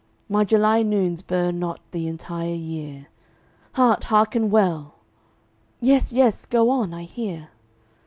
[0.27, 3.05] My July noons burn not the entire year.
[3.73, 4.95] Heart, hearken well!"
[5.79, 7.49] "Yes, yes; go on; I hear."